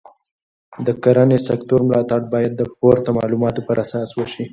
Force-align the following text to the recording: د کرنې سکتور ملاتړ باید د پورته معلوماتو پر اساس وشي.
د 0.85 0.87
کرنې 1.03 1.39
سکتور 1.47 1.79
ملاتړ 1.87 2.21
باید 2.33 2.51
د 2.55 2.61
پورته 2.77 3.09
معلوماتو 3.17 3.61
پر 3.67 3.77
اساس 3.83 4.09
وشي. 4.13 4.45